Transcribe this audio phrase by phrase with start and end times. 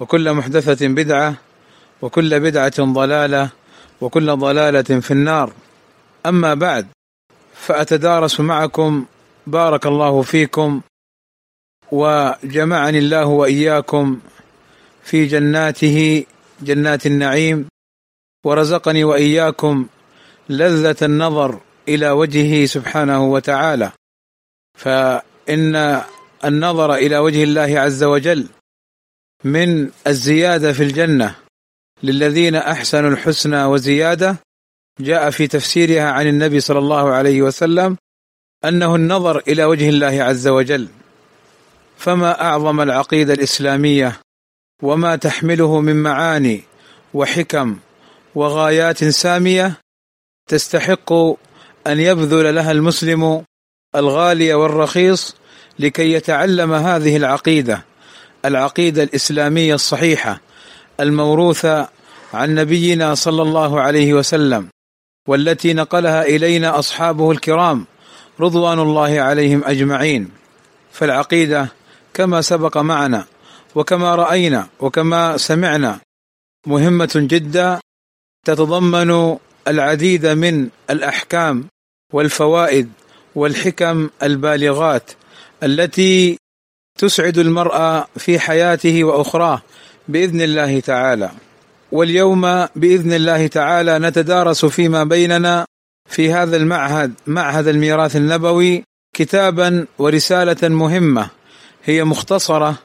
[0.00, 1.34] وكل محدثة بدعة
[2.02, 3.50] وكل بدعة ضلالة
[4.00, 5.52] وكل ضلالة في النار.
[6.26, 6.86] أما بعد
[7.54, 9.04] فأتدارس معكم
[9.46, 10.80] بارك الله فيكم
[11.92, 14.20] وجمعني الله وإياكم
[15.02, 16.26] في جناته
[16.62, 17.68] جنات النعيم
[18.44, 19.86] ورزقني وإياكم
[20.48, 23.92] لذة النظر إلى وجهه سبحانه وتعالى.
[24.78, 26.02] فإن
[26.44, 28.46] النظر إلى وجه الله عز وجل
[29.44, 31.34] من الزيادة في الجنة.
[32.02, 34.36] للذين أحسنوا الحسنى وزيادة.
[35.00, 37.96] جاء في تفسيرها عن النبي صلى الله عليه وسلم
[38.64, 40.88] أنه النظر إلى وجه الله عز وجل.
[41.98, 44.20] فما أعظم العقيدة الإسلامية
[44.82, 46.62] وما تحمله من معاني
[47.14, 47.76] وحكم
[48.34, 49.80] وغايات سامية
[50.48, 51.12] تستحق
[51.86, 53.44] أن يبذل لها المسلم
[53.96, 55.36] الغالي والرخيص
[55.78, 57.84] لكي يتعلم هذه العقيدة.
[58.44, 60.40] العقيدة الإسلامية الصحيحة
[61.00, 61.88] الموروثة
[62.34, 64.68] عن نبينا صلى الله عليه وسلم
[65.28, 67.86] والتي نقلها إلينا أصحابه الكرام
[68.40, 70.30] رضوان الله عليهم أجمعين.
[70.92, 71.68] فالعقيدة
[72.14, 73.24] كما سبق معنا
[73.74, 76.00] وكما رأينا وكما سمعنا
[76.66, 77.80] مهمة جدا
[78.46, 79.36] تتضمن
[79.68, 81.68] العديد من الأحكام
[82.12, 82.92] والفوائد
[83.34, 85.10] والحكم البالغات
[85.62, 86.38] التي
[86.98, 89.62] تسعد المرء في حياته وأخراه
[90.08, 91.30] بإذن الله تعالى.
[91.92, 95.66] واليوم بإذن الله تعالى نتدارس فيما بيننا
[96.08, 98.84] في هذا المعهد معهد الميراث النبوي
[99.16, 101.30] كتابا ورسالة مهمة
[101.84, 102.78] هي مختصرة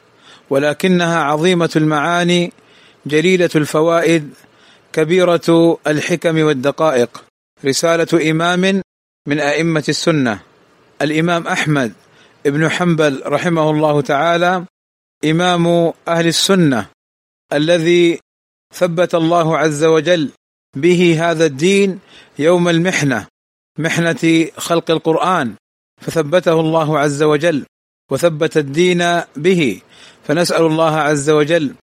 [0.49, 2.51] ولكنها عظيمة المعاني
[3.05, 4.29] جليلة الفوائد
[4.93, 7.23] كبيرة الحكم والدقائق.
[7.65, 8.81] رسالة إمام
[9.27, 10.39] من أئمة السنة
[11.01, 11.93] الإمام أحمد
[12.45, 14.65] ابن حنبل رحمه الله تعالى
[15.25, 16.89] إمام أهل السنة
[17.53, 18.19] الذي
[18.73, 20.29] ثبت الله عز وجل
[20.75, 21.99] به هذا الدين
[22.39, 23.27] يوم المحنة
[23.79, 25.55] محنة خلق القرآن
[26.01, 27.65] فثبته الله عز وجل
[28.11, 29.81] وثبت الدين به.
[30.23, 31.73] فنسأل الله عز وجل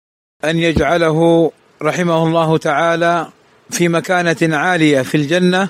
[0.44, 1.52] أن يجعله
[1.82, 3.28] رحمه الله تعالى
[3.70, 5.68] في مكانة عالية في الجنة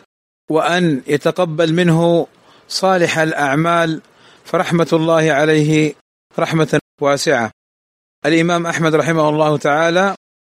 [0.50, 2.26] وأن يتقبل منه
[2.68, 4.00] صالح الأعمال
[4.46, 5.94] فرحمة الله عليه
[6.38, 7.50] رحمة واسعة.
[8.26, 10.14] الإمام أحمد رحمه الله تعالى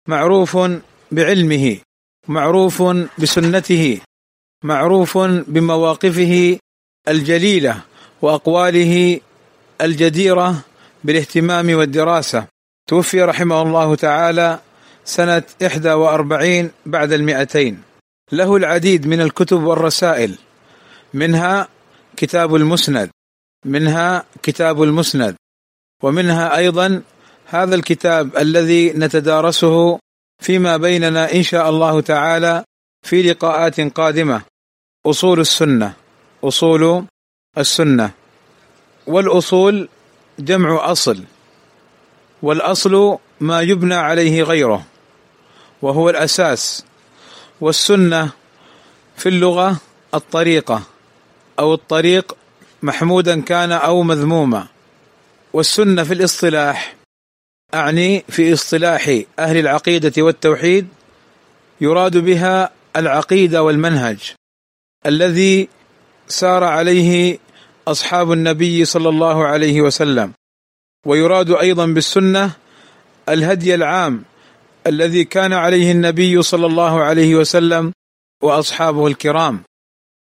[0.09, 0.59] معروف
[1.11, 1.79] بعلمه
[2.29, 2.83] معروف
[3.19, 4.01] بسنته
[4.65, 6.59] معروف بمواقفه
[7.09, 7.83] الجليلة
[8.23, 9.21] وأقواله
[9.81, 10.63] الجديرة
[11.05, 12.47] بالاهتمام والدراسة.
[12.89, 14.59] توفي رحمه الله تعالى
[15.05, 15.43] سنة
[15.95, 17.83] 41 بعد المئتين.
[18.33, 20.39] له العديد من الكتب والرسائل
[21.15, 21.69] منها
[22.17, 23.11] كتاب المسند
[23.65, 25.37] منها كتاب المسند
[26.03, 27.03] ومنها أيضا
[27.47, 29.99] هذا الكتاب الذي نتدارسه
[30.43, 32.65] فيما بيننا إن شاء الله تعالى
[33.03, 34.43] في لقاءات قادمة.
[35.07, 35.93] أصول السنة
[36.45, 37.05] أصول
[37.59, 38.11] السنة.
[39.07, 39.89] والأصول
[40.39, 41.25] جمع أصل
[42.43, 44.87] والأصل ما يبنى عليه غيره
[45.83, 46.85] وهو الأساس.
[47.61, 48.31] والسنة
[49.17, 49.77] في اللغة
[50.15, 50.83] الطريقة
[51.59, 52.37] أو الطريق
[52.83, 54.67] محمودا كان أو مذموما.
[55.53, 56.95] والسنة في الاصطلاح
[57.75, 60.89] أعني في اصطلاح أهل العقيدة والتوحيد
[61.81, 64.33] يراد بها العقيدة والمنهج
[65.07, 65.69] الذي
[66.29, 67.39] سار عليه
[67.89, 70.33] أصحاب النبي صلى الله عليه وسلم.
[71.07, 72.51] ويراد أيضا بالسنة
[73.29, 74.25] الهدي العام
[74.87, 77.93] الذي كان عليه النبي صلى الله عليه وسلم
[78.43, 79.63] وأصحابه الكرام.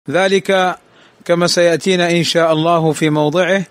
[0.09, 0.79] ذلك
[1.25, 3.65] كما سيأتينا إن شاء الله في موضعه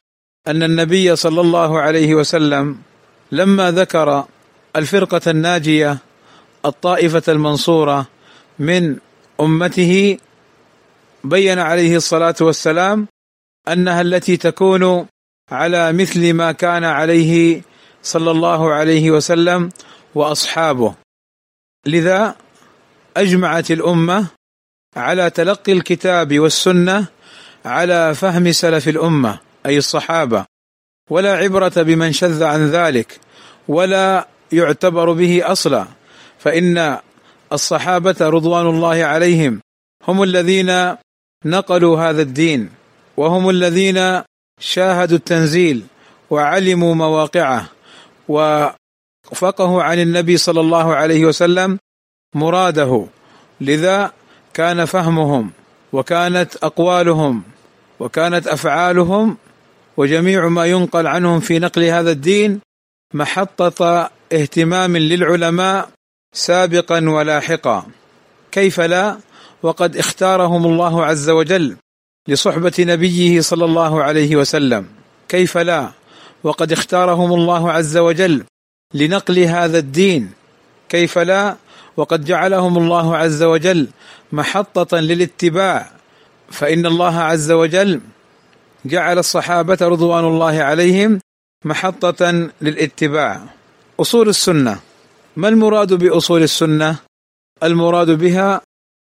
[0.48, 2.78] أن النبي صلى الله عليه وسلم
[3.32, 4.24] لما ذكر
[4.76, 5.98] الفرقة الناجية
[6.64, 8.06] الطائفة المنصورة
[8.58, 8.96] من
[9.40, 10.18] أمته
[11.24, 13.06] بين عليه الصلاة والسلام
[13.68, 15.06] أنها التي تكون
[15.50, 17.62] على مثل ما كان عليه
[18.02, 19.68] صلى الله عليه وسلم
[20.14, 20.94] وأصحابه.
[21.86, 22.36] لذا
[23.16, 24.26] أجمعت الأمة
[24.96, 27.06] على تلقي الكتاب والسنة
[27.68, 30.44] على فهم سلف الأمة أي الصحابة.
[31.10, 33.20] ولا عبرة بمن شذ عن ذلك
[33.68, 35.86] ولا يعتبر به أصلا.
[36.38, 36.98] فإن
[37.52, 39.60] الصحابة رضوان الله عليهم
[40.08, 40.96] هم الذين
[41.44, 42.70] نقلوا هذا الدين
[43.16, 44.22] وهم الذين
[44.60, 45.84] شاهدوا التنزيل
[46.30, 47.68] وعلموا مواقعه
[48.28, 51.78] وفقهوا عن النبي صلى الله عليه وسلم
[52.34, 53.06] مراده.
[53.60, 54.12] لذا
[54.54, 55.50] كان فهمهم
[55.92, 57.42] وكانت أقوالهم
[58.00, 59.36] وكانت أفعالهم
[59.96, 62.60] وجميع ما ينقل عنهم في نقل هذا الدين
[63.14, 65.90] محطة اهتمام للعلماء
[66.34, 67.86] سابقا ولاحقا.
[68.52, 69.18] كيف لا؟
[69.62, 71.76] وقد اختارهم الله عز وجل
[72.28, 74.86] لصحبة نبيه صلى الله عليه وسلم.
[75.28, 75.90] كيف لا؟
[76.44, 78.44] وقد اختارهم الله عز وجل
[78.94, 80.32] لنقل هذا الدين.
[80.88, 81.56] كيف لا؟
[81.96, 83.88] وقد جعلهم الله عز وجل
[84.32, 85.97] محطة للاتباع
[86.50, 88.00] فإن الله عز وجل
[88.84, 91.18] جعل الصحابة رضوان الله عليهم
[91.64, 93.42] محطة للاتباع.
[94.00, 94.80] أصول السنة.
[95.36, 96.96] ما المراد بأصول السنة؟
[97.62, 98.60] المراد بها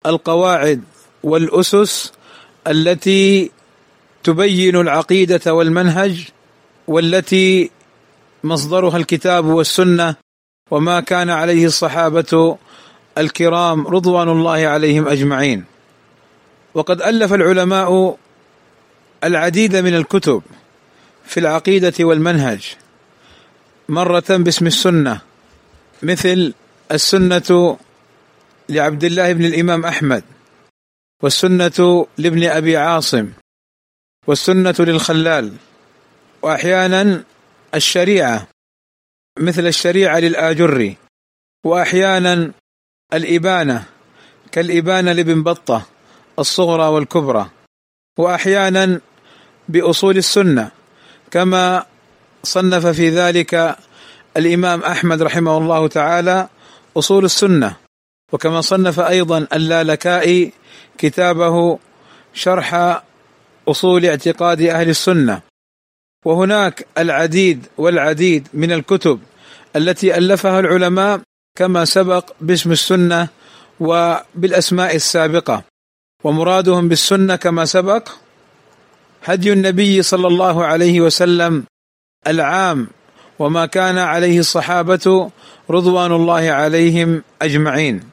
[0.06, 0.82] القواعد
[1.22, 2.12] والأسس
[2.66, 3.50] التي
[4.24, 6.28] تبين العقيدة والمنهج
[6.86, 7.70] والتي
[8.44, 10.14] مصدرها الكتاب والسنة
[10.70, 12.56] وما كان عليه الصحابة
[13.18, 15.64] الكرام رضوان الله عليهم أجمعين.
[16.74, 18.18] وقد ألف العلماء
[19.24, 20.42] العديد من الكتب
[21.24, 22.76] في العقيدة والمنهج.
[23.88, 25.20] مرة باسم السنة
[26.02, 26.54] مثل
[26.92, 27.78] السنة
[28.68, 30.24] لعبد الله بن الإمام أحمد
[31.22, 33.32] والسنة لابن أبي عاصم
[34.26, 35.52] والسنة للخلال
[36.42, 37.24] وأحيانا
[37.74, 38.48] الشريعة
[39.38, 40.96] مثل الشريعة للآجري
[41.64, 42.52] وأحيانا
[43.14, 43.84] الإبانة
[44.52, 45.86] كالإبانة لابن بطة.
[46.38, 47.50] الصغرى والكبرى
[48.18, 49.00] وأحيانا
[49.68, 50.70] بأصول السنة
[51.30, 51.86] كما
[52.44, 53.76] صنف في ذلك
[54.36, 56.48] الإمام أحمد رحمه الله تعالى
[56.96, 57.76] أصول السنة
[58.32, 60.52] وكما صنف أيضا اللالكائي
[60.98, 61.78] كتابه
[62.34, 63.00] شرح
[63.68, 65.40] أصول اعتقاد أهل السنة.
[66.24, 69.20] وهناك العديد والعديد من الكتب
[69.76, 71.20] التي ألفها العلماء
[71.58, 73.28] كما سبق باسم السنة
[73.80, 75.62] وبالأسماء السابقة.
[76.24, 78.08] ومرادهم بالسنة كما سبق
[79.24, 81.64] هدي النبي صلى الله عليه وسلم
[82.26, 82.88] العام
[83.38, 85.30] وما كان عليه الصحابة
[85.70, 88.10] رضوان الله عليهم أجمعين.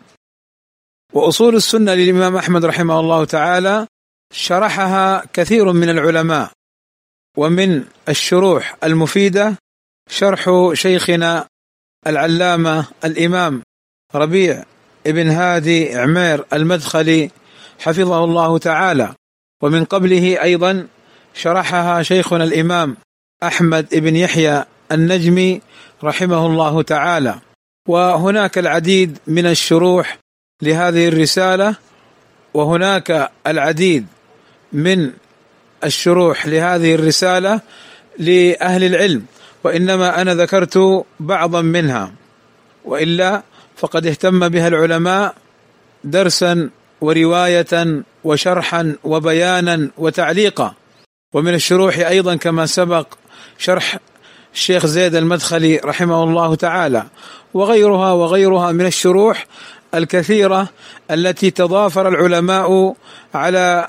[1.14, 3.88] وأصول السنة للإمام أحمد رحمه الله تعالى
[4.34, 6.52] شرحها كثير من العلماء
[7.38, 9.56] ومن الشروح المفيدة
[10.10, 11.48] شرح شيخنا
[12.08, 13.62] العلامة الإمام
[14.16, 14.64] ربيع
[15.08, 17.32] ابن هادي عمير المدخلي
[17.80, 19.14] حفظه الله تعالى.
[19.62, 20.88] ومن قبله أيضا
[21.34, 22.98] شرحها شيخنا الإمام
[23.44, 25.62] أحمد بن يحيى النجمي
[26.04, 27.36] رحمه الله تعالى.
[27.88, 30.18] وهناك العديد من الشروح
[30.62, 31.76] لهذه الرسالة
[32.54, 34.08] وهناك العديد
[34.74, 35.12] من
[35.84, 37.62] الشروح لهذه الرسالة
[38.20, 39.26] لأهل العلم
[39.64, 42.12] وإنما أنا ذكرت بعضا منها.
[42.86, 43.44] وإلا
[43.78, 45.36] فقد اهتم بها العلماء
[46.04, 46.70] درسا
[47.02, 50.74] ورواية وشرحا وبيانا وتعليقا.
[51.34, 53.08] ومن الشروح أيضا كما سبق
[53.58, 53.98] شرح
[54.54, 57.04] الشيخ زيد المدخلي رحمه الله تعالى.
[57.54, 59.46] وغيرها وغيرها من الشروح
[59.96, 60.70] الكثيرة
[61.12, 62.96] التي تضافر العلماء
[63.34, 63.88] على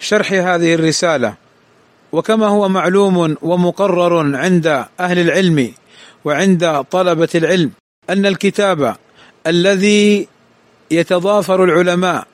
[0.00, 1.34] شرح هذه الرسالة.
[2.12, 4.66] وكما هو معلوم ومقرر عند
[5.00, 5.72] أهل العلم
[6.24, 7.70] وعند طلبة العلم
[8.10, 8.96] أن الكتاب
[9.46, 10.28] الذي
[10.90, 12.26] يتضافر العلماء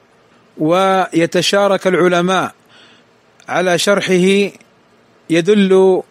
[0.60, 2.54] ويتشارك العلماء
[3.48, 4.50] على شرحه
[5.30, 6.02] يدل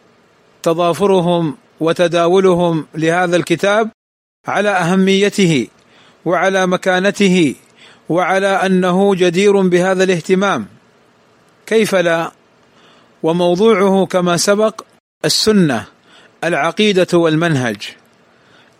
[0.64, 3.90] تضافرهم وتداولهم لهذا الكتاب
[4.48, 5.68] على أهميته
[6.26, 7.56] وعلى مكانته
[8.10, 10.68] وعلى أنه جدير بهذا الاهتمام.
[11.66, 12.32] كيف لا؟
[13.24, 14.82] وموضوعه كما سبق
[15.26, 15.86] السنة
[16.44, 17.78] العقيدة والمنهج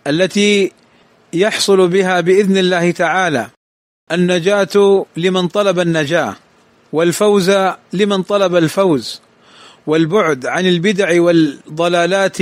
[0.06, 0.72] التي
[1.32, 3.50] يحصل بها بإذن الله تعالى.
[4.12, 6.36] النجاة لمن طلب النجاة
[6.92, 7.50] والفوز
[7.92, 9.20] لمن طلب الفوز
[9.86, 12.38] والبعد عن البدع والضلالات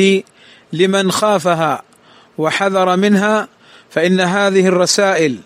[0.72, 1.82] لمن خافها
[2.38, 3.48] وحذر منها
[3.90, 5.38] فإن هذه الرسائل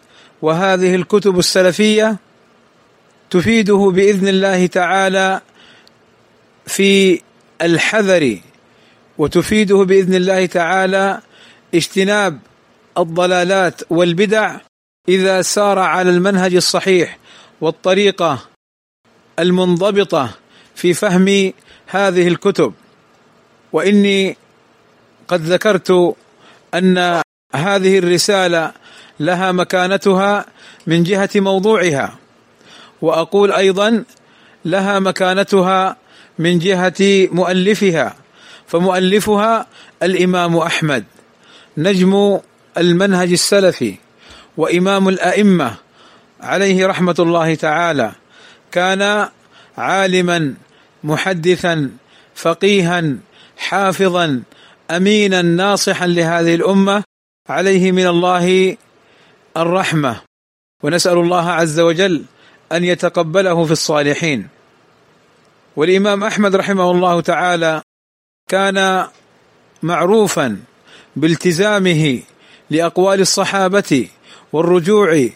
[0.42, 2.16] وهذه الكتب السلفية
[3.30, 5.40] تفيده بإذن الله تعالى
[6.66, 7.20] في
[7.62, 8.38] الحذر
[9.18, 11.20] وتفيده بإذن الله تعالى
[11.74, 12.38] اجتناب
[12.98, 14.56] الضلالات والبدع
[15.09, 17.18] إذا سار على المنهج الصحيح
[17.61, 18.38] والطريقة
[19.38, 20.30] المنضبطة
[20.75, 21.52] في فهم
[21.87, 22.73] هذه الكتب.
[23.73, 24.37] وإني
[25.28, 26.14] قد ذكرت
[26.75, 27.23] أن
[27.54, 28.73] هذه الرسالة
[29.21, 30.47] لها مكانتها
[30.87, 32.18] من جهة موضوعها.
[33.02, 34.04] وأقول أيضا
[34.64, 35.97] لها مكانتها
[36.38, 38.16] من جهة مؤلفها
[38.66, 39.66] فمؤلفها
[40.02, 41.04] الإمام أحمد
[41.76, 42.38] نجم
[42.78, 43.94] المنهج السلفي.
[44.56, 45.75] وإمام الأئمة
[46.40, 48.12] عليه رحمة الله تعالى
[48.73, 49.28] كان
[49.78, 50.54] عالما
[51.04, 51.90] محدثا
[52.35, 53.16] فقيها
[53.56, 54.42] حافظا
[54.90, 57.04] امينا ناصحا لهذه الأمة
[57.49, 58.76] عليه من الله
[59.56, 60.21] الرحمة.
[60.82, 62.25] ونسأل الله عز وجل
[62.73, 64.49] أن يتقبله في الصالحين.
[65.76, 67.82] والإمام أحمد رحمه الله تعالى
[68.49, 69.06] كان
[69.82, 70.61] معروفا
[71.16, 72.21] بالتزامه
[72.71, 74.09] لأقوال الصحابة
[74.52, 75.28] والرجوع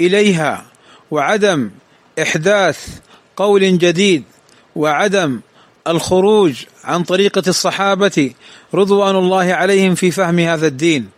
[0.00, 0.66] إليها
[1.10, 1.70] وعدم
[2.22, 2.98] إحداث
[3.36, 4.24] قول جديد
[4.76, 5.40] وعدم
[5.88, 8.32] الخروج عن طريقة الصحابة
[8.74, 11.10] رضوان الله عليهم في فهم هذا الدين.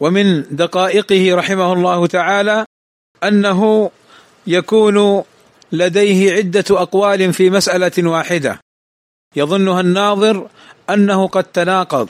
[0.00, 2.64] ومن دقائقه رحمه الله تعالى
[3.24, 3.90] أنه
[4.46, 5.24] يكون
[5.72, 8.60] لديه عدة أقوال في مسألة واحدة.
[9.36, 10.48] يظنها الناظر
[10.90, 12.08] أنه قد تناقض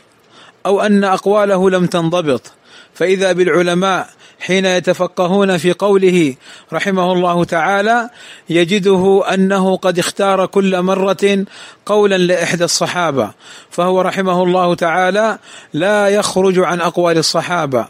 [0.66, 2.52] أو أن أقواله لم تنضبط.
[2.98, 4.08] فإذا بالعلماء
[4.40, 6.34] حين يتفقهون في قوله
[6.72, 8.10] رحمه الله تعالى
[8.50, 11.44] يجده أنه قد اختار كل مرة
[11.86, 13.30] قولا لإحدى الصحابة
[13.70, 15.38] فهو رحمه الله تعالى
[15.72, 17.88] لا يخرج عن أقوال الصحابة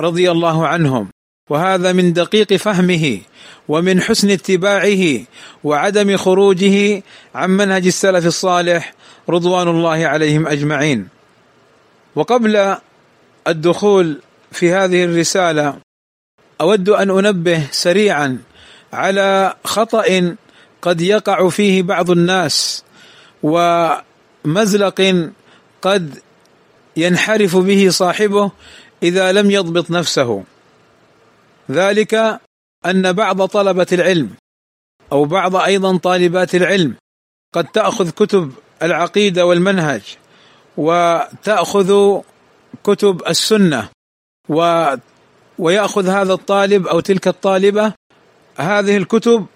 [0.00, 1.08] رضي الله عنهم.
[1.50, 3.20] وهذا من دقيق فهمه
[3.68, 5.20] ومن حسن اتباعه
[5.64, 7.02] وعدم خروجه
[7.34, 8.92] عن منهج السلف الصالح
[9.28, 11.08] رضوان الله عليهم أجمعين.
[12.16, 12.76] وقبل
[13.48, 14.20] الدخول
[14.52, 15.76] في هذه الرسالة
[16.60, 18.38] أود أن أنبه سريعا
[18.92, 20.36] على خطأ
[20.82, 22.84] قد يقع فيه بعض الناس
[23.42, 25.30] ومزلق
[25.82, 26.18] قد
[26.96, 28.50] ينحرف به صاحبه
[29.02, 30.44] إذا لم يضبط نفسه.
[31.70, 32.40] ذلك
[32.86, 34.30] أن بعض طلبة العلم
[35.12, 36.94] أو بعض أيضا طالبات العلم
[37.54, 40.02] قد تأخذ كتب العقيدة والمنهج
[40.76, 42.20] وتأخذ
[42.84, 43.88] كتب السنة.
[44.48, 44.86] و
[45.58, 47.92] ويأخذ هذا الطالب أو تلك الطالبة
[48.56, 49.46] هذه الكتب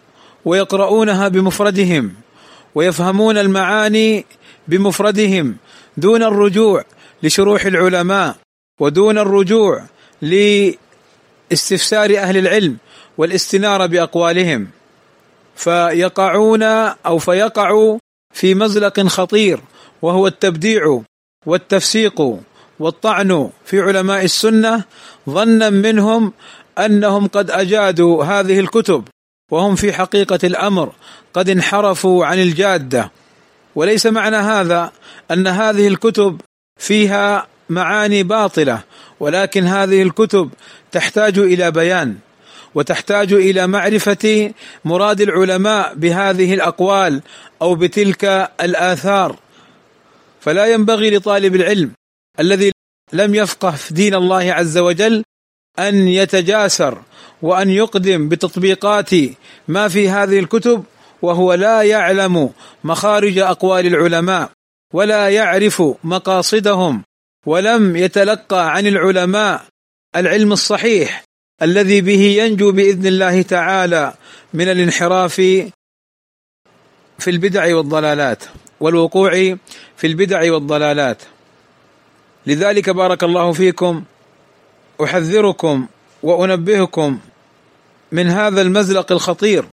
[0.44, 2.14] ويقرؤونها بمفردهم
[2.74, 4.26] ويفهمون المعاني
[4.68, 5.56] بمفردهم
[5.96, 6.84] دون الرجوع
[7.22, 8.36] لشروح العلماء
[8.80, 9.84] ودون الرجوع
[10.22, 12.76] لاستفسار أهل العلم
[13.18, 14.68] والاستنارة بأقوالهم.
[15.56, 17.98] فيقعون أو فيقعوا
[18.34, 19.60] في مزلق خطير
[20.02, 21.02] وهو التبديع
[21.46, 22.38] والتفسيق.
[22.80, 24.84] والطعن في علماء السنة
[25.30, 26.32] ظنا منهم
[26.78, 29.04] أنهم قد أجادوا هذه الكتب
[29.50, 30.92] وهم في حقيقة الأمر
[31.34, 33.10] قد انحرفوا عن الجادة.
[33.74, 34.92] وليس معنى هذا
[35.30, 36.40] أن هذه الكتب
[36.80, 38.82] فيها معاني باطلة
[39.20, 40.50] ولكن هذه الكتب
[40.92, 42.16] تحتاج إلى بيان
[42.74, 44.52] وتحتاج إلى معرفة
[44.84, 47.22] مراد العلماء بهذه الأقوال
[47.62, 48.24] أو بتلك
[48.60, 49.36] الآثار.
[50.40, 51.97] فلا ينبغي لطالب العلم
[52.40, 52.72] الذي
[53.12, 55.24] لم يفقه في دين الله عز وجل
[55.78, 57.02] أن يتجاسر
[57.42, 59.10] وأن يقدم بتطبيقات
[59.68, 60.84] ما في هذه الكتب
[61.22, 62.50] وهو لا يعلم
[62.84, 64.50] مخارج أقوال العلماء
[64.94, 67.02] ولا يعرف مقاصدهم
[67.46, 69.64] ولم يتلقى عن العلماء
[70.16, 71.24] العلم الصحيح
[71.62, 74.14] الذي به ينجو بإذن الله تعالى
[74.54, 75.34] من الانحراف
[77.18, 78.44] في البدع والضلالات
[78.80, 79.30] والوقوع
[79.96, 81.22] في البدع والضلالات.
[82.48, 84.04] لذلك بارك الله فيكم
[85.04, 85.86] أحذركم
[86.22, 87.18] وأنبهكم
[88.12, 89.64] من هذا المزلق الخطير.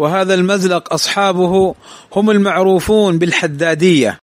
[0.00, 1.74] وهذا المزلق أصحابه
[2.12, 4.18] هم المعروفون بالحدادية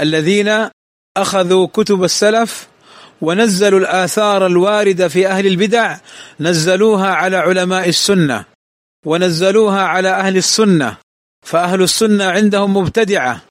[0.00, 0.68] الذين
[1.16, 2.68] أخذوا كتب السلف
[3.20, 5.96] ونزلوا الآثار الواردة في أهل البدع
[6.40, 8.44] نزلوها على علماء السنة
[9.06, 10.96] ونزلوها على أهل السنة.
[11.46, 13.42] فأهل السنة عندهم مبتدعة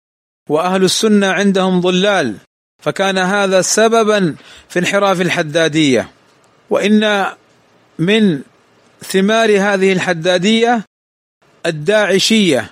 [0.50, 2.36] وأهل السنة عندهم ضلال.
[2.84, 4.36] فكان هذا سببا
[4.70, 6.12] في انحراف الحدادية.
[6.70, 7.25] وإن
[8.00, 8.42] من
[9.02, 10.86] ثمار هذه الحدادية
[11.66, 12.70] الداعشية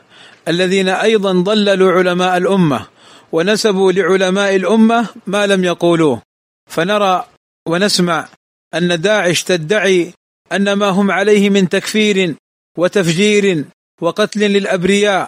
[0.48, 2.88] الذين أيضا ضللوا علماء الأمة
[3.32, 6.22] ونسبوا لعلماء الأمة ما لم يقولوه.
[6.70, 7.25] فنرى
[7.68, 8.27] ونسمع
[8.74, 10.13] أن داعش تدعي
[10.51, 12.36] أن ما هم عليه من تكفير
[12.77, 13.65] وتفجير
[14.01, 15.27] وقتل للأبرياء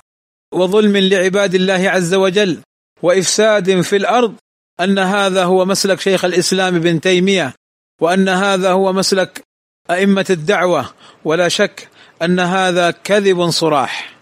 [0.53, 2.59] وظلم لعباد الله عز وجل
[3.01, 4.35] وإفساد في الأرض
[4.79, 7.53] أن هذا هو مسلك شيخ الإسلام ابن تيمية
[8.01, 9.43] وأن هذا هو مسلك
[9.91, 10.89] أئمة الدعوة
[11.25, 11.89] ولا شك
[12.21, 14.13] أن هذا كذب صراح.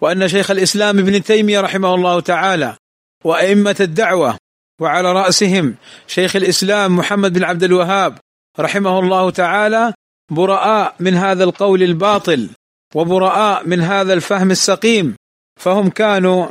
[0.00, 2.76] وأن شيخ الإسلام ابن تيمية رحمه الله تعالى
[3.24, 4.36] وأئمة الدعوة
[4.80, 5.74] وعلى رأسهم
[6.06, 8.18] شيخ الإسلام محمد بن عبد الوهاب
[8.60, 9.94] رحمه الله تعالى
[10.30, 12.48] براء من هذا القول الباطل
[12.94, 15.16] وبراء من هذا الفهم السقيم
[15.60, 16.46] فهم كانوا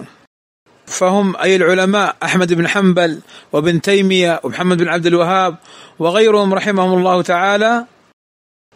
[0.88, 5.56] فهم أي العلماء أحمد بن حنبل وابن تيمية ومحمد بن عبد الوهاب
[6.00, 7.86] وغيرهم رحمهم الله تعالى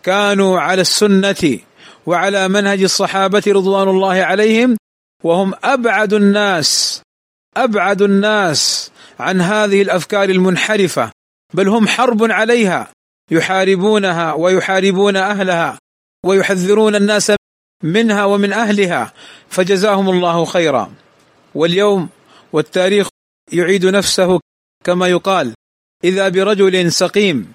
[0.03, 1.59] كانوا على السنة
[2.05, 4.77] وعلى منهج الصحابة رضوان الله عليهم
[5.23, 7.01] وهم أبعد الناس
[7.57, 11.11] أبعد الناس عن هذه الأفكار المنحرفة
[11.53, 12.87] بل هم حرب عليها
[13.31, 15.77] يحاربونها ويحاربون أهلها
[16.25, 17.31] ويحذرون الناس
[17.83, 19.13] منها ومن أهلها
[19.49, 20.93] فجزاهم الله خيرا.
[21.55, 22.09] واليوم
[22.53, 23.07] والتاريخ
[23.51, 24.39] يعيد نفسه
[24.85, 25.53] كما يقال.
[26.03, 27.53] إذا برجل سقيم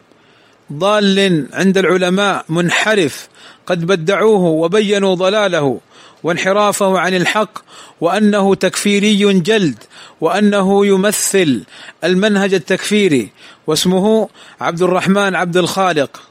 [0.73, 3.29] ضال عند العلماء منحرف
[3.67, 5.81] قد بدعوه وبينوا ضلاله
[6.23, 7.59] وانحرافه عن الحق
[8.01, 9.85] وأنه تكفيري جلد
[10.21, 11.65] وأنه يمثل
[12.05, 13.31] المنهج التكفيري
[13.67, 14.29] واسمه
[14.61, 16.23] عبد الرحمن عبد الخالق.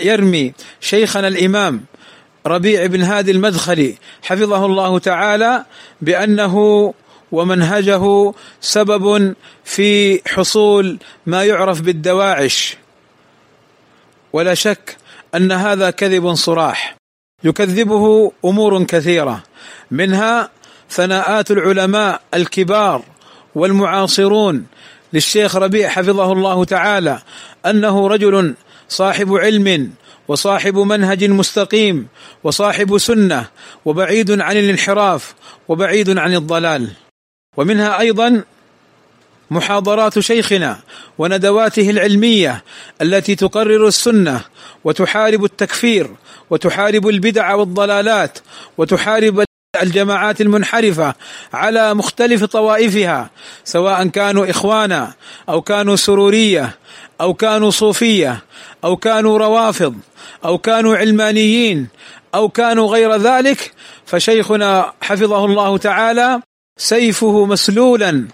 [0.00, 1.84] يرمي شيخنا الإمام
[2.46, 5.64] ربيع بن هادي المدخلي حفظه الله تعالى
[6.00, 6.94] بأنه
[7.32, 9.34] ومنهجه سبب
[9.64, 12.76] في حصول ما يعرف بالدواعش.
[14.32, 14.96] ولا شك
[15.34, 16.96] أن هذا كذب صراح.
[17.44, 19.42] يكذبه أمور كثيرة
[19.90, 20.50] منها
[20.90, 23.02] ثناءات العلماء الكبار
[23.54, 24.66] والمعاصرون
[25.12, 27.18] للشيخ ربيع حفظه الله تعالى
[27.66, 28.54] أنه رجل
[28.88, 29.92] صاحب علم
[30.28, 32.08] وصاحب منهج مستقيم
[32.44, 33.46] وصاحب سنة
[33.84, 35.34] وبعيد عن الانحراف
[35.68, 36.88] وبعيد عن الضلال.
[37.56, 38.44] ومنها أيضا
[39.50, 40.78] محاضرات شيخنا
[41.18, 42.64] وندواته العلمية
[43.02, 44.40] التي تقرر السنة
[44.84, 46.10] وتحارب التكفير
[46.50, 48.38] وتحارب البدع والضلالات
[48.78, 49.44] وتحارب
[49.82, 51.14] الجماعات المنحرفة
[51.52, 53.30] على مختلف طوائفها
[53.64, 55.12] سواء كانوا إخوانا
[55.48, 56.78] أو كانوا سرورية
[57.20, 58.44] أو كانوا صوفية
[58.84, 59.94] أو كانوا روافض
[60.44, 61.88] أو كانوا علمانيين
[62.34, 63.72] أو كانوا غير ذلك
[64.06, 66.40] فشيخنا حفظه الله تعالى
[66.78, 68.24] سيفه مسلولا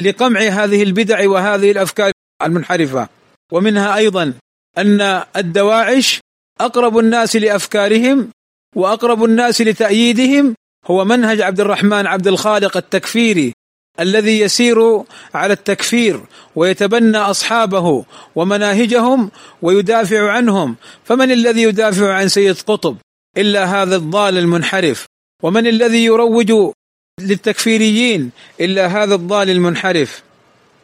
[0.00, 3.08] لقمع هذه البدع وهذه الأفكار المنحرفة.
[3.52, 4.32] ومنها أيضا
[4.78, 6.20] أن الدواعش
[6.60, 8.30] أقرب الناس لأفكارهم
[8.76, 10.54] وأقرب الناس لتأييدهم
[10.86, 13.52] هو منهج عبد الرحمن عبد الخالق التكفيري
[14.00, 15.02] الذي يسير
[15.34, 16.20] على التكفير
[16.56, 18.04] ويتبنى أصحابه
[18.34, 19.30] ومناهجهم
[19.62, 20.76] ويدافع عنهم.
[21.04, 22.96] فمن الذي يدافع عن سيد قطب؟
[23.38, 25.06] إلا هذا الضال المنحرف.
[25.42, 26.52] ومن الذي يروج
[27.20, 28.30] للتكفيريين؟
[28.60, 30.22] إلا هذا الضال المنحرف.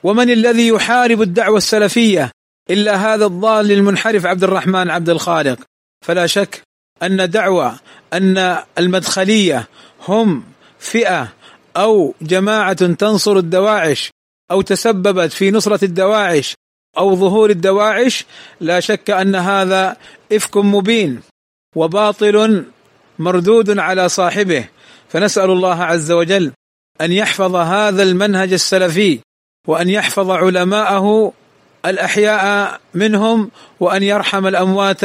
[0.03, 2.31] ومن الذي يحارب الدعوة السلفية؟
[2.71, 5.59] إلا هذا الضال المنحرف عبد الرحمن عبد الخالق.
[6.07, 6.63] فلا شك
[7.03, 7.75] أن دعوى
[8.13, 9.69] أن المدخلية
[10.09, 10.45] هم
[10.79, 11.29] فئة
[11.81, 14.11] أو جماعة تنصر الدواعش
[14.51, 16.55] أو تسببت في نصرة الدواعش
[16.99, 18.25] أو ظهور الدواعش
[18.61, 19.97] لا شك أن هذا
[20.33, 21.21] إفك مبين
[21.77, 22.65] وباطل
[23.19, 24.65] مردود على صاحبه.
[25.09, 26.53] فنسأل الله عز وجل
[27.01, 29.21] أن يحفظ هذا المنهج السلفي
[29.69, 31.33] وأن يحفظ علماءه
[31.87, 35.05] الأحياء منهم وأن يرحم الأموات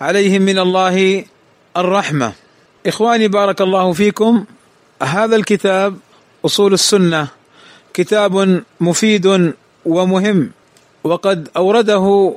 [0.00, 1.24] عليهم من الله
[1.76, 2.32] الرحمة.
[2.86, 4.44] إخواني بارك الله فيكم.
[5.02, 5.96] هذا الكتاب
[6.44, 7.28] أصول السنة
[7.94, 10.50] كتاب مفيد ومهم
[11.04, 12.34] وقد أورده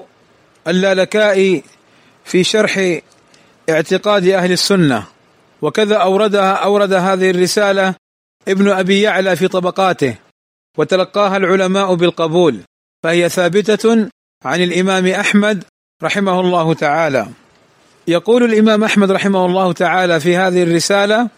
[0.68, 1.64] اللالكائي
[2.26, 3.00] في شرح
[3.70, 5.04] اعتقاد أهل السنة
[5.62, 7.96] وكذا اوردها أورد هذه الرسالة
[8.48, 10.16] ابن أبي يعلى في طبقاته
[10.78, 12.60] وتلقاها العلماء بالقبول
[13.04, 14.10] فهي ثابتة
[14.46, 15.64] عن الإمام أحمد
[16.04, 17.28] رحمه الله تعالى.
[18.08, 21.30] يقول الإمام أحمد رحمه الله تعالى في هذه الرسالة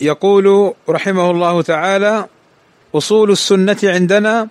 [0.00, 2.26] يقول رحمه الله تعالى
[2.94, 4.48] أصول السنة عندنا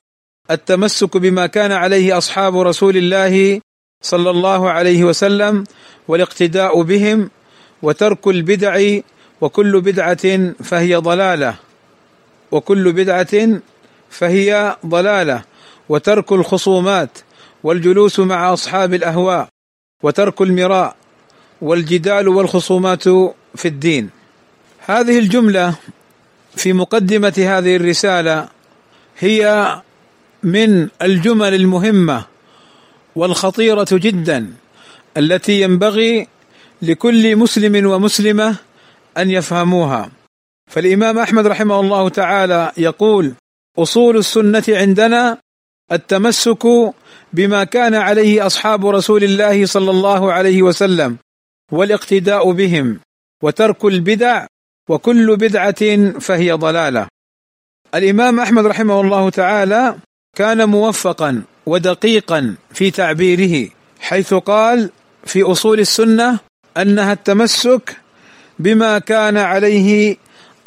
[0.52, 3.62] التمسك بما كان عليه أصحاب رسول الله
[4.04, 5.64] صلى الله عليه وسلم
[6.08, 7.30] والاقتداء بهم
[7.82, 9.00] وترك البدع
[9.42, 11.56] وكل بدعة فهي ضلالة
[12.52, 13.62] وكل بدعة
[14.10, 15.44] فهي ضلالة
[15.90, 17.18] وترك الخصومات
[17.64, 19.48] والجلوس مع أصحاب الأهواء
[20.04, 20.96] وترك المراء
[21.62, 23.04] والجدال والخصومات
[23.56, 24.10] في الدين.
[24.86, 25.76] هذه الجملة
[26.56, 28.50] في مقدمة هذه الرسالة
[29.20, 29.82] هي
[30.44, 32.26] من الجمل المهمة
[33.16, 34.54] والخطيرة جدا
[35.18, 36.28] التي ينبغي
[36.82, 38.56] لكل مسلم ومسلمة
[39.18, 40.12] أن يفهموها.
[40.72, 43.34] فالإمام أحمد رحمه الله تعالى يقول
[43.78, 45.38] أصول السنة عندنا
[45.92, 46.68] التمسك
[47.34, 51.18] بما كان عليه أصحاب رسول الله صلى الله عليه وسلم
[51.72, 53.00] والاقتداء بهم
[53.44, 54.46] وترك البدع
[54.90, 57.08] وكل بدعة فهي ضلالة.
[57.96, 59.96] الإمام أحمد رحمه الله تعالى
[60.36, 63.70] كان موفقا ودقيقا في تعبيره
[64.00, 64.90] حيث قال
[65.26, 66.40] في أصول السنة
[66.78, 67.98] أنها التمسك
[68.60, 70.18] بما كان عليه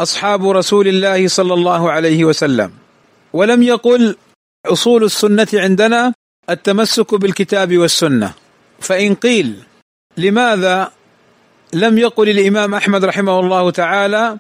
[0.01, 2.73] أصحاب رسول الله صلى الله عليه وسلم.
[3.33, 4.17] ولم يقل
[4.67, 6.13] أصول السنة عندنا
[6.51, 8.33] التمسك بالكتاب والسنة.
[8.81, 9.55] فإن قيل
[10.17, 10.93] لماذا
[11.73, 14.39] لم يقل الإمام أحمد رحمه الله تعالى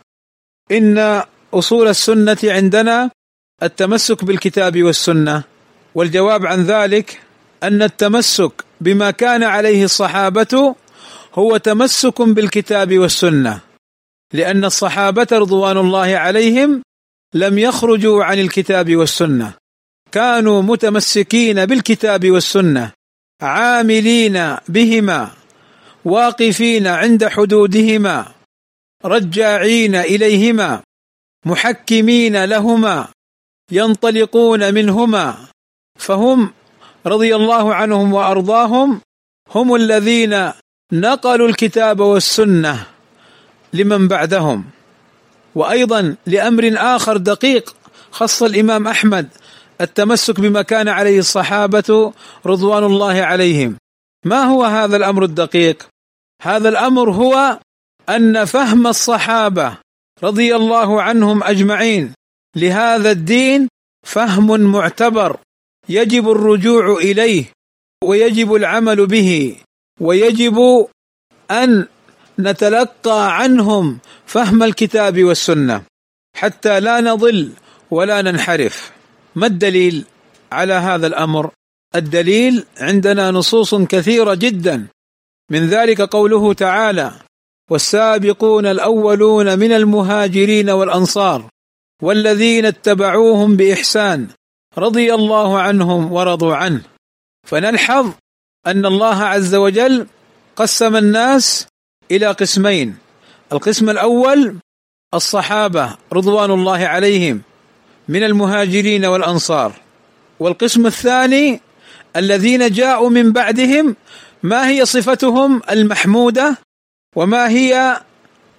[0.73, 1.23] إن
[1.55, 3.11] أصول السنة عندنا
[3.63, 5.43] التمسك بالكتاب والسنة
[5.95, 7.21] والجواب عن ذلك
[7.63, 10.75] أن التمسك بما كان عليه الصحابة
[11.35, 13.61] هو تمسك بالكتاب والسنة
[14.33, 16.83] لأن الصحابة رضوان الله عليهم
[17.35, 19.55] لم يخرجوا عن الكتاب والسنة
[20.13, 22.93] كانوا متمسكين بالكتاب والسنة
[23.43, 25.31] عاملين بهما
[26.07, 28.33] واقفين عند حدودهما
[29.05, 30.83] رجاعين إليهما
[31.47, 33.09] محكمين لهما
[33.73, 35.37] ينطلقون منهما
[35.99, 36.53] فهم
[37.07, 39.01] رضي الله عنهم وأرضاهم
[39.55, 40.53] هم الذين
[40.93, 42.87] نقلوا الكتاب والسنة
[43.73, 44.65] لمن بعدهم.
[45.55, 47.75] وأيضا لأمر آخر دقيق
[48.11, 49.29] خص الإمام أحمد
[49.81, 52.13] التمسك بما كان عليه الصحابة
[52.47, 53.77] رضوان الله عليهم.
[54.25, 55.96] ما هو هذا الأمر الدقيق؟
[56.43, 57.61] هذا الأمر هو
[58.09, 59.79] أن فهم الصحابة
[60.23, 62.15] رضي الله عنهم أجمعين.
[62.57, 63.69] لهذا الدين
[64.07, 65.37] فهم معتبر.
[65.89, 67.45] يجب الرجوع إليه
[68.05, 69.57] ويجب العمل به
[70.01, 70.87] ويجب
[71.51, 71.87] أن
[72.39, 75.83] نتلقى عنهم فهم الكتاب والسنة
[76.37, 77.53] حتى لا نضل
[77.91, 78.93] ولا ننحرف.
[79.35, 80.05] ما الدليل
[80.53, 81.51] على هذا الأمر؟
[81.95, 84.87] الدليل عندنا نصوص كثيرة جدا.
[85.51, 87.13] من ذلك قوله تعالى
[87.71, 91.45] والسابقون الأولون من المهاجرين والأنصار
[92.03, 94.29] والذين اتبعوهم بإحسان
[94.79, 96.83] رضي الله عنهم ورضوا عنه.
[97.47, 98.13] فنلحظ
[98.67, 100.07] أن الله عز وجل
[100.57, 101.67] قسم الناس
[102.11, 102.97] إلى قسمين
[103.53, 104.57] القسم الأول
[105.15, 107.43] الصحابة رضوان الله عليهم
[108.09, 109.73] من المهاجرين والأنصار
[110.41, 111.61] والقسم الثاني
[112.17, 113.97] الذين جاءوا من بعدهم
[114.43, 116.59] ما هي صفتهم المحمودة؟
[117.17, 118.01] وما هي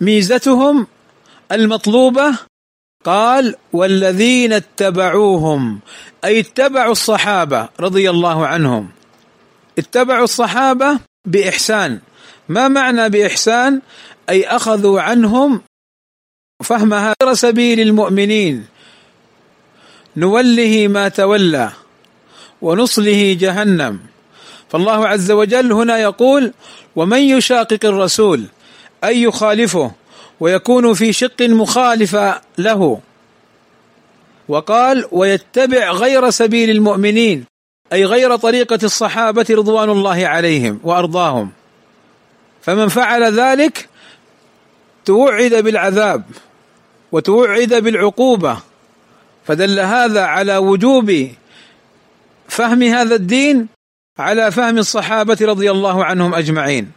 [0.01, 0.87] ميزتهم
[1.51, 2.37] المطلوبة؟
[3.03, 5.79] قال والذين اتبعوهم
[6.23, 8.89] أي اتبعوا الصحابة رضي الله عنهم.
[9.77, 11.99] اتبعوا الصحابة بإحسان.
[12.49, 13.81] ما معنى بإحسان؟
[14.29, 15.61] أي أخذوا عنهم
[16.63, 18.65] فهم هذا سبيل المؤمنين.
[20.17, 21.71] نوله ما تولى
[22.61, 23.99] ونصله جهنم.
[24.69, 26.53] فالله عز وجل هنا يقول
[26.95, 28.43] ومن يشاقق الرسول
[29.03, 29.91] أي يخالفه
[30.39, 32.17] ويكون في شق مخالف
[32.57, 32.99] له.
[34.47, 37.45] وقال ويتبع غير سبيل المؤمنين
[37.93, 41.51] أي غير طريقة الصحابة رضوان الله عليهم وأرضاهم.
[42.61, 43.89] فمن فعل ذلك
[45.05, 46.23] توعد بالعذاب
[47.11, 48.57] وتوعد بالعقوبة.
[49.47, 51.29] فدل هذا على وجوب
[52.47, 53.67] فهم هذا الدين
[54.19, 56.91] على فهم الصحابة رضي الله عنهم أجمعين.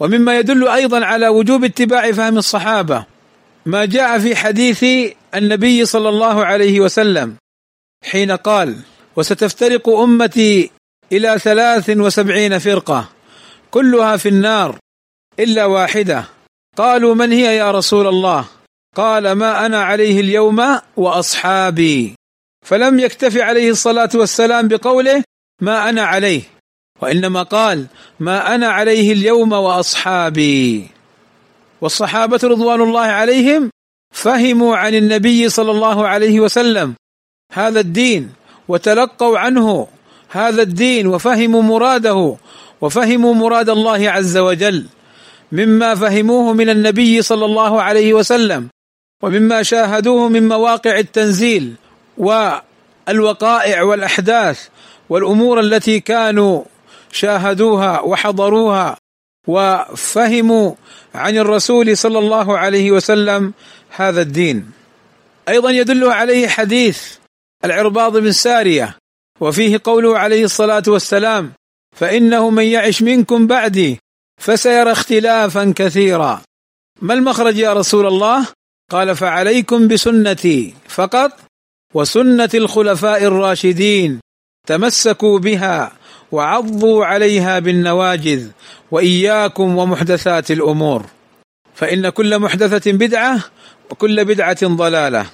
[0.00, 3.04] ومما يدل أيضا على وجوب اتباع فهم الصحابة.
[3.66, 4.84] ما جاء في حديث
[5.34, 7.36] النبي صلى الله عليه وسلم
[8.04, 8.76] حين قال
[9.16, 10.70] وستفترق أمتي
[11.12, 13.08] إلى ثلاث وسبعين فرقة
[13.70, 14.78] كلها في النار
[15.38, 16.24] إلا واحدة.
[16.76, 18.44] قالوا من هي يا رسول الله؟
[18.96, 22.14] قال ما أنا عليه اليوم وأصحابي.
[22.66, 25.24] فلم يكتف عليه الصلاة والسلام بقوله
[25.62, 26.42] ما أنا عليه
[27.00, 27.86] وإنما قال
[28.20, 30.88] ما أنا عليه اليوم وأصحابي.
[31.80, 33.70] والصحابة رضوان الله عليهم
[34.14, 36.94] فهموا عن النبي صلى الله عليه وسلم
[37.52, 38.32] هذا الدين
[38.68, 39.86] وتلقوا عنه
[40.28, 42.36] هذا الدين وفهموا مراده
[42.80, 44.86] وفهموا مراد الله عز وجل
[45.52, 48.68] مما فهموه من النبي صلى الله عليه وسلم
[49.22, 51.74] ومما شاهدوه من مواقع التنزيل
[52.18, 54.68] والوقائع والأحداث
[55.12, 56.64] والأمور التي كانوا
[57.12, 58.96] شاهدوها وحضروها
[59.48, 60.72] وفهموا
[61.14, 63.52] عن الرسول صلى الله عليه وسلم
[63.90, 64.70] هذا الدين.
[65.48, 67.16] أيضا يدل عليه حديث
[67.64, 68.96] العرباض بن سارية
[69.40, 71.52] وفيه قوله عليه الصلاة والسلام
[71.96, 73.98] فإنه من يعش منكم بعدي
[74.40, 76.42] فسيرى اختلافا كثيرا.
[77.00, 78.46] ما المخرج يا رسول الله؟
[78.90, 81.32] قال فعليكم بسنتي فقط
[81.94, 84.20] وسنة الخلفاء الراشدين
[84.66, 85.92] تمسكوا بها
[86.32, 88.48] وعضوا عليها بالنواجذ
[88.90, 91.06] وإياكم ومحدثات الأمور.
[91.74, 93.44] فإن كل محدثة بدعة
[93.90, 95.26] وكل بدعة ضلالة.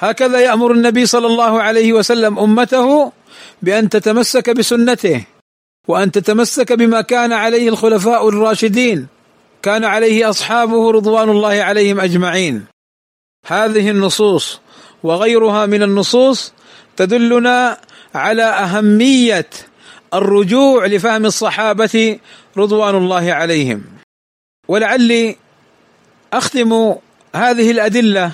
[0.00, 3.12] هكذا يأمر النبي صلى الله عليه وسلم أمته
[3.62, 5.24] بأن تتمسك بسنته
[5.88, 9.06] وأن تتمسك بما كان عليه الخلفاء الراشدين.
[9.62, 12.64] كان عليه أصحابه رضوان الله عليهم أجمعين.
[13.46, 14.60] هذه النصوص
[15.02, 16.52] وغيرها من النصوص
[16.96, 17.78] تدلنا
[18.18, 19.50] على أهمية
[20.14, 22.18] الرجوع لفهم الصحابة
[22.56, 23.84] رضوان الله عليهم.
[24.68, 25.36] ولعلي
[26.32, 26.94] أختم
[27.34, 28.32] هذه الأدلة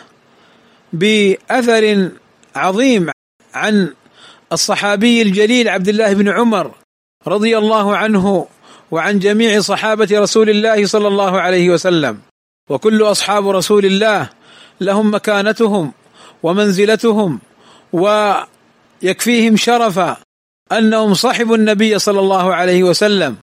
[0.92, 2.10] بأثر
[2.56, 3.10] عظيم
[3.54, 3.94] عن
[4.52, 6.70] الصحابي الجليل عبد الله بن عمر
[7.26, 8.46] رضي الله عنه
[8.90, 12.18] وعن جميع صحابة رسول الله صلى الله عليه وسلم.
[12.70, 14.30] وكل أصحاب رسول الله
[14.80, 15.92] لهم مكانتهم
[16.42, 17.40] ومنزلتهم
[19.02, 20.16] ويكفيهم شرفا
[20.72, 23.36] أنهم صحبوا النبي صلى الله عليه وسلم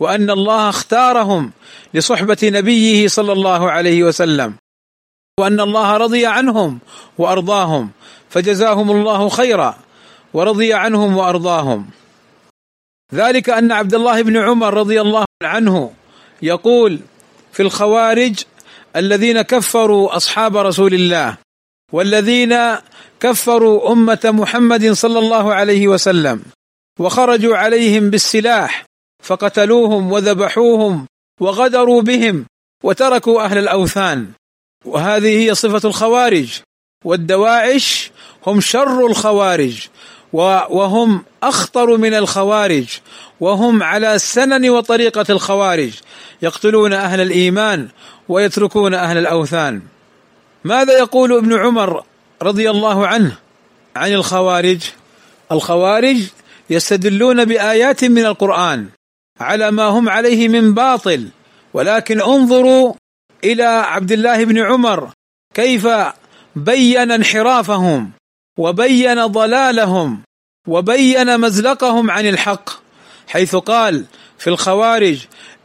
[0.00, 1.52] وأن الله اختارهم
[1.94, 4.54] لصحبة نبيه صلى الله عليه وسلم
[5.40, 6.78] وأن الله رضي عنهم
[7.18, 7.90] وأرضاهم
[8.30, 9.78] فجزاهم الله خيرا
[10.34, 11.90] ورضي عنهم وأرضاهم.
[13.14, 15.92] ذلك أن عبد الله بن عمر رضي الله عنه
[16.42, 17.00] يقول
[17.52, 18.34] في الخوارج
[18.96, 21.36] الذين كفروا أصحاب رسول الله
[21.92, 22.56] والذين
[23.20, 26.42] كفروا أمة محمد صلى الله عليه وسلم
[26.98, 28.84] وخرجوا عليهم بالسلاح
[29.22, 31.06] فقتلوهم وذبحوهم
[31.40, 32.46] وغدروا بهم
[32.84, 34.26] وتركوا أهل الأوثان.
[34.84, 36.60] وهذه هي صفة الخوارج.
[37.04, 38.10] والدواعش
[38.46, 39.86] هم شر الخوارج.
[40.32, 42.86] وهم أخطر من الخوارج.
[43.40, 45.92] وهم على سنن وطريقة الخوارج.
[46.42, 47.88] يقتلون أهل الإيمان
[48.28, 49.82] ويتركون أهل الأوثان.
[50.66, 52.04] ماذا يقول ابن عمر
[52.42, 53.36] رضي الله عنه
[53.96, 54.80] عن الخوارج؟
[55.52, 56.22] الخوارج
[56.70, 58.88] يستدلون بآيات من القرآن
[59.40, 61.28] على ما هم عليه من باطل
[61.74, 62.94] ولكن انظروا
[63.44, 65.10] إلى عبد الله بن عمر
[65.54, 65.88] كيف
[66.56, 68.10] بين انحرافهم
[68.58, 70.20] وبين ضلالهم
[70.68, 72.70] وبين مزلقهم عن الحق
[73.28, 74.04] حيث قال
[74.38, 75.18] في الخوارج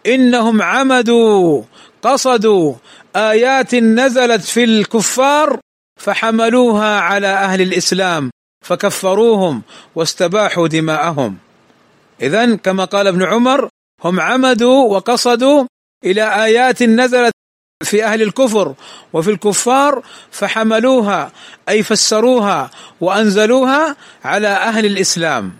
[0.08, 1.64] إنهم عمدوا
[2.02, 2.74] قصدوا
[3.16, 5.60] آيات نزلت في الكفار
[6.00, 8.32] فحملوها على أهل الإسلام
[8.66, 9.62] فكفروهم
[9.96, 11.38] واستباحوا دماءهم.
[12.22, 13.70] اذا كما قال ابن عمر
[14.04, 15.66] هم عمدوا وقصدوا
[16.06, 17.32] إلى آيات نزلت
[17.84, 18.76] في أهل الكفر
[19.14, 21.32] وفي الكفار فحملوها
[21.70, 22.72] أي فسروها
[23.02, 25.54] وأنزلوها على أهل الإسلام.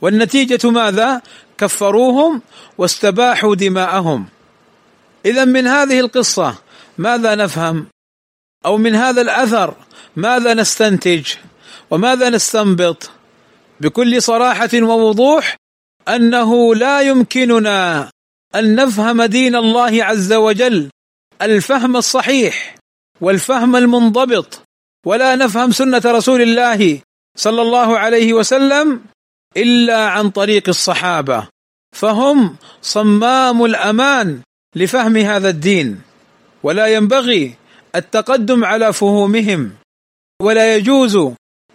[0.00, 1.22] والنتيجة ماذا؟
[1.58, 2.42] كفروهم
[2.78, 4.26] واستباحوا دماءهم.
[5.26, 6.54] اذا من هذه القصة
[6.98, 7.86] ماذا نفهم؟
[8.66, 9.74] أو من هذا الأثر
[10.16, 11.26] ماذا نستنتج؟
[11.90, 13.10] وماذا نستنبط؟
[13.80, 15.56] بكل صراحة ووضوح
[16.08, 18.10] أنه لا يمكننا
[18.54, 20.90] أن نفهم دين الله عز وجل
[21.42, 22.76] الفهم الصحيح
[23.20, 24.62] والفهم المنضبط
[25.06, 27.00] ولا نفهم سنة رسول الله
[27.36, 29.04] صلى الله عليه وسلم
[29.56, 31.48] إلا عن طريق الصحابة
[31.96, 34.40] فهم صمام الأمان
[34.76, 36.00] لفهم هذا الدين
[36.62, 37.54] ولا ينبغي
[37.96, 39.70] التقدم على فهومهم
[40.42, 41.18] ولا يجوز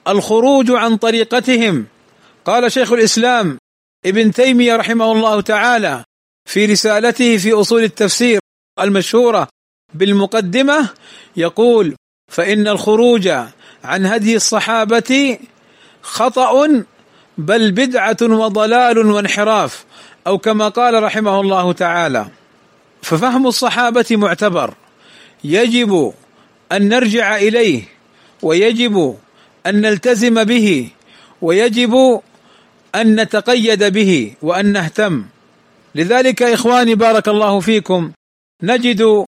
[0.07, 1.85] الخروج عن طريقتهم.
[2.45, 3.57] قال شيخ الإسلام
[4.05, 6.03] ابن تيمية رحمه الله تعالى
[6.49, 8.39] في رسالته في أصول التفسير
[8.79, 9.47] المشهورة
[9.93, 10.89] بالمقدمة
[11.37, 11.95] يقول
[12.31, 13.27] فإن الخروج
[13.83, 15.39] عن هدي الصحابة
[16.01, 16.83] خطأ
[17.37, 19.85] بل بدعة وضلال وانحراف
[20.27, 22.27] أو كما قال رحمه الله تعالى
[23.01, 24.73] ففهم الصحابة معتبر.
[25.43, 26.13] يجب
[26.71, 27.83] أن نرجع إليه
[28.41, 29.17] ويجب
[29.65, 30.89] أن نلتزم به
[31.41, 32.21] ويجب
[32.95, 35.25] أن نتقيد به وأن نهتم.
[35.95, 38.11] لذلك إخواني بارك الله فيكم
[38.63, 39.25] نجد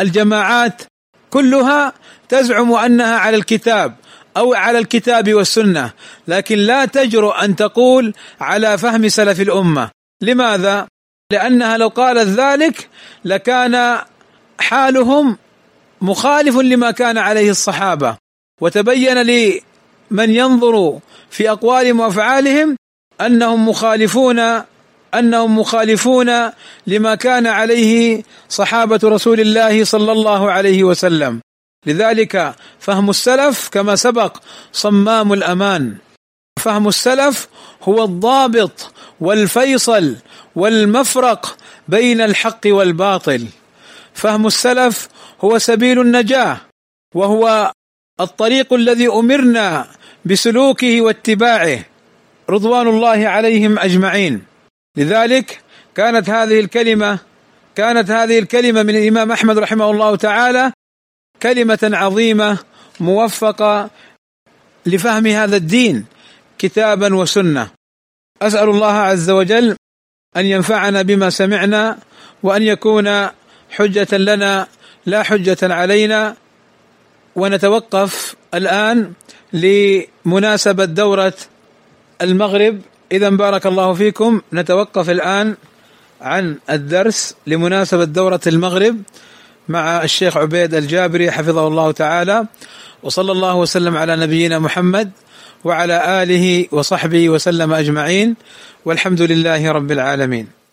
[0.00, 0.82] الجماعات
[1.30, 1.92] كلها
[2.28, 3.96] تزعم أنها على الكتاب
[4.36, 5.92] أو على الكتاب والسنة
[6.28, 9.90] لكن لا تجرؤ أن تقول على فهم سلف الأمة.
[10.22, 10.86] لماذا؟
[11.32, 12.88] لأنها لو قالت ذلك
[13.24, 13.98] لكان
[14.58, 15.38] حالهم
[16.00, 18.16] مخالف لما كان عليه الصحابة.
[18.60, 20.98] وتبين لمن ينظر
[21.30, 22.76] في أقوالهم وأفعالهم
[23.20, 24.38] أنهم مخالفون
[25.14, 26.50] أنهم مخالفون
[26.86, 31.40] لما كان عليه صحابة رسول الله صلى الله عليه وسلم.
[31.86, 34.36] لذلك فهم السلف كما سبق
[34.72, 35.96] صمام الأمان.
[36.62, 37.48] فهم السلف
[37.82, 40.16] هو الضابط والفيصل
[40.56, 41.56] والمفرق
[41.88, 43.46] بين الحق والباطل.
[44.14, 45.08] فهم السلف
[45.40, 46.60] هو سبيل النجاة
[47.14, 47.72] وهو
[48.20, 49.86] الطريق الذي أمرنا
[50.24, 51.84] بسلوكه واتباعه
[52.50, 54.42] رضوان الله عليهم أجمعين.
[54.96, 55.60] لذلك
[55.94, 57.18] كانت هذه الكلمة
[57.74, 60.72] كانت هذه الكلمة من الإمام أحمد رحمه الله تعالى
[61.42, 62.58] كلمة عظيمة
[63.00, 63.90] موفقة
[64.86, 66.04] لفهم هذا الدين
[66.58, 67.75] كتابا وسنة.
[68.42, 69.76] أسأل الله عز وجل
[70.36, 71.98] أن ينفعنا بما سمعنا
[72.42, 73.28] وأن يكون
[73.70, 74.66] حجة لنا
[75.06, 76.36] لا حجة علينا.
[77.36, 79.12] ونتوقف الآن
[79.52, 81.34] لمناسبة دورة
[82.22, 82.80] المغرب.
[83.12, 84.40] اذا بارك الله فيكم.
[84.52, 85.54] نتوقف الآن
[86.20, 89.02] عن الدرس لمناسبة دورة المغرب
[89.68, 92.46] مع الشيخ عبيد الجابري حفظه الله تعالى.
[93.02, 95.10] وصلى الله وسلم على نبينا محمد
[95.66, 98.28] وعلى آله وصحبه وسلم أجمعين
[98.86, 100.56] والحمد لله رب العالمين.